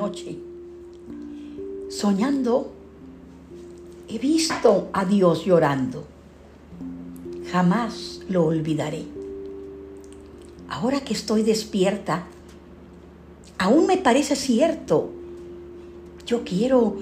[0.00, 0.38] anoche,
[1.90, 2.72] soñando,
[4.08, 6.06] he visto a Dios llorando.
[7.52, 9.04] Jamás lo olvidaré.
[10.70, 12.24] Ahora que estoy despierta,
[13.58, 15.10] aún me parece cierto.
[16.24, 16.96] Yo quiero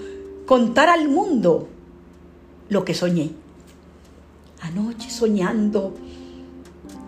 [0.44, 1.68] contar al mundo
[2.68, 3.30] lo que soñé.
[4.60, 5.94] Anoche soñando,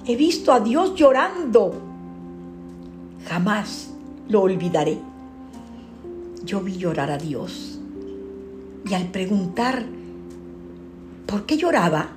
[0.07, 1.73] he visto a Dios llorando.
[3.27, 3.91] Jamás
[4.29, 5.10] lo olvidaré.
[6.45, 7.81] Yo vi llorar a Dios.
[8.89, 9.85] Y al preguntar
[11.27, 12.11] por qué lloraba,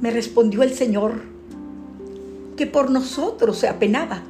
[0.00, 1.22] me respondió el Señor
[2.56, 4.22] que por nosotros se apenaba,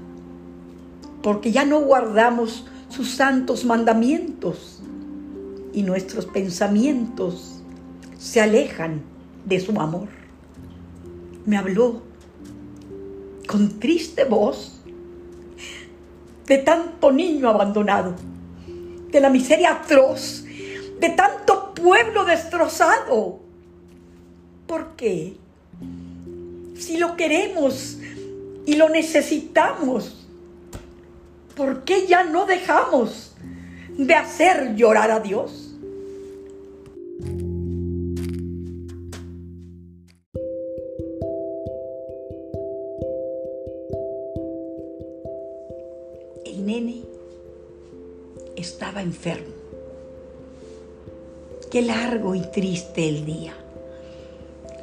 [1.23, 4.81] porque ya no guardamos sus santos mandamientos
[5.73, 7.63] y nuestros pensamientos
[8.19, 9.03] se alejan
[9.45, 10.09] de su amor.
[11.45, 12.03] Me habló
[13.47, 14.81] con triste voz
[16.47, 18.15] de tanto niño abandonado,
[19.11, 20.45] de la miseria atroz,
[21.01, 23.41] de tanto pueblo destrozado.
[24.67, 25.37] ¿Por qué?
[26.77, 27.99] Si lo queremos
[28.67, 30.27] y lo necesitamos,
[31.55, 33.35] ¿por qué ya no dejamos
[33.97, 35.67] de hacer llorar a Dios?
[46.67, 47.05] Nene
[48.57, 49.55] estaba enfermo.
[51.71, 53.55] Qué largo y triste el día.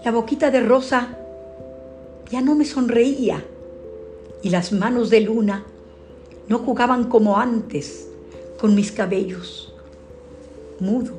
[0.06, 1.18] La boquita de rosa
[2.30, 3.44] ya no me sonreía
[4.42, 5.66] y las manos de luna
[6.48, 8.08] no jugaban como antes
[8.60, 9.74] con mis cabellos.
[10.80, 11.14] Mudo,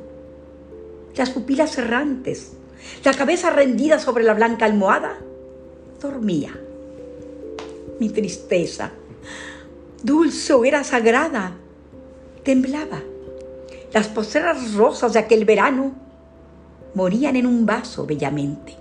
[1.17, 2.53] las pupilas errantes,
[3.05, 5.19] la cabeza rendida sobre la blanca almohada,
[6.01, 6.59] dormía.
[7.99, 8.91] Mi tristeza,
[10.03, 11.57] dulce hoguera sagrada,
[12.45, 13.03] temblaba.
[13.93, 15.93] Las poseras rosas de aquel verano
[16.95, 18.77] morían en un vaso bellamente.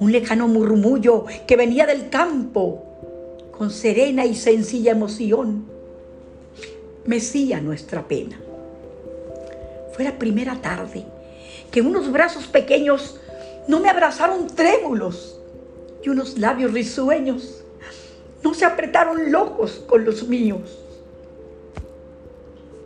[0.00, 2.82] Un lejano murmullo que venía del campo
[3.56, 5.66] con serena y sencilla emoción
[7.04, 8.40] mecía nuestra pena.
[9.92, 11.04] Fue la primera tarde
[11.70, 13.20] que unos brazos pequeños
[13.68, 15.38] no me abrazaron trémulos
[16.02, 17.62] y unos labios risueños
[18.42, 20.78] no se apretaron locos con los míos.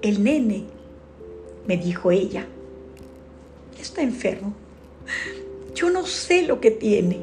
[0.05, 0.65] El nene,
[1.67, 2.47] me dijo ella,
[3.81, 4.53] está enfermo.
[5.75, 7.21] Yo no sé lo que tiene.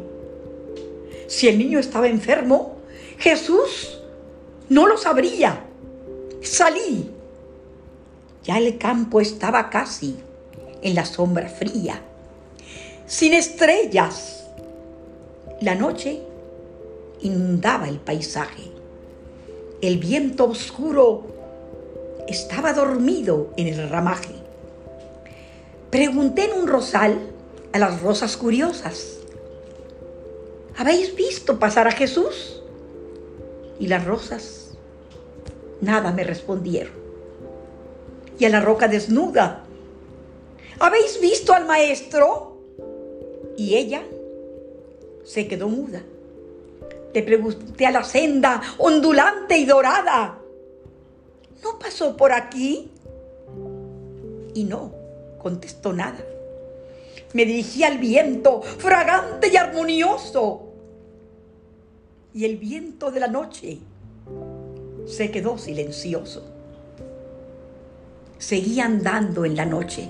[1.28, 2.78] Si el niño estaba enfermo,
[3.20, 4.00] Jesús
[4.68, 5.64] no lo sabría.
[6.42, 7.12] Salí.
[8.44, 10.16] Ya el campo estaba casi
[10.82, 12.02] en la sombra fría,
[13.06, 14.48] sin estrellas.
[15.62, 16.20] La noche
[17.22, 18.72] inundaba el paisaje.
[19.84, 21.41] El viento oscuro
[22.28, 24.34] estaba dormido en el ramaje.
[25.90, 27.20] Pregunté en un rosal
[27.74, 29.18] a las rosas curiosas,
[30.78, 32.62] ¿habéis visto pasar a Jesús?
[33.80, 34.78] Y las rosas
[35.82, 36.94] nada me respondieron.
[38.40, 39.64] Y a la roca desnuda,
[40.80, 42.58] ¿habéis visto al maestro?
[43.58, 44.04] Y ella
[45.24, 46.02] se quedó muda.
[47.14, 50.41] Le pregunté a la senda ondulante y dorada,
[51.64, 52.92] ¿no pasó por aquí?
[54.54, 54.94] Y no
[55.40, 56.20] contestó nada.
[57.34, 60.68] Me dirigí al viento, fragante y armonioso,
[62.34, 63.80] y el viento de la noche
[65.06, 66.44] se quedó silencioso.
[68.38, 70.08] Seguí andando en la noche.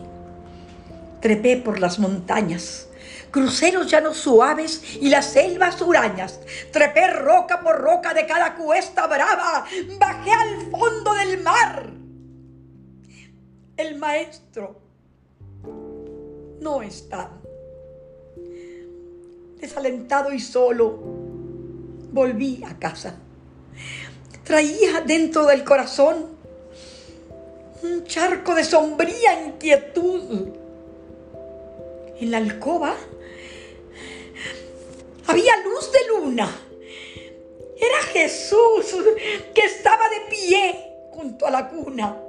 [1.19, 2.87] Trepé por las montañas,
[3.31, 6.39] crucé los llanos suaves y las selvas hurañas.
[6.71, 9.65] Trepé roca por roca de cada cuesta brava.
[9.97, 11.89] Bajé al fondo del mar.
[13.77, 14.79] El maestro
[16.59, 17.31] no está.
[19.59, 20.99] Desalentado y solo,
[22.11, 23.15] volví a casa.
[24.43, 26.25] Traía dentro del corazón
[27.83, 30.49] un charco de sombría inquietud.
[32.19, 32.95] En la alcoba
[35.31, 36.67] había luz de luna.
[37.77, 38.95] Era Jesús
[39.55, 42.21] que estaba de pie junto a la cuna.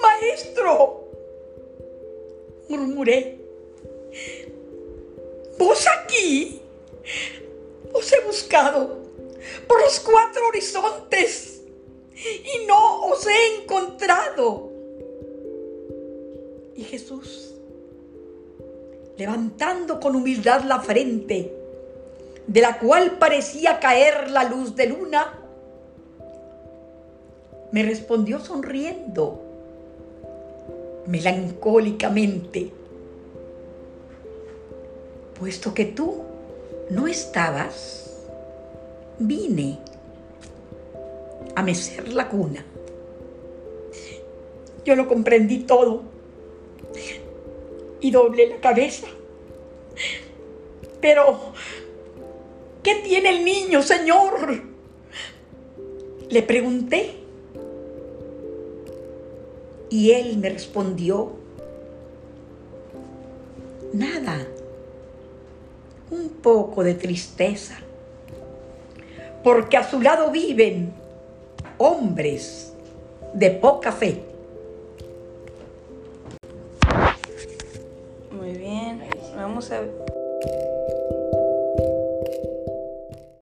[0.00, 1.08] Maestro,
[2.68, 3.38] murmuré,
[5.58, 6.60] ¿vos aquí?
[7.92, 8.98] Os he buscado
[9.66, 11.62] por los cuatro horizontes
[12.14, 14.70] y no os he encontrado.
[16.76, 17.54] Y Jesús,
[19.22, 21.54] levantando con humildad la frente,
[22.44, 25.38] de la cual parecía caer la luz de luna,
[27.70, 29.40] me respondió sonriendo,
[31.06, 32.72] melancólicamente,
[35.38, 36.22] puesto que tú
[36.90, 38.26] no estabas,
[39.20, 39.78] vine
[41.54, 42.64] a mecer la cuna.
[44.84, 46.11] Yo lo comprendí todo
[48.02, 49.06] y doblé la cabeza.
[51.00, 51.52] Pero,
[52.82, 54.62] ¿qué tiene el niño, Señor?
[56.28, 57.16] Le pregunté.
[59.88, 61.32] Y él me respondió,
[63.92, 64.46] nada,
[66.10, 67.78] un poco de tristeza,
[69.44, 70.94] porque a su lado viven
[71.76, 72.72] hombres
[73.34, 74.31] de poca fe.
[78.42, 79.00] Muy bien,
[79.36, 79.82] vamos a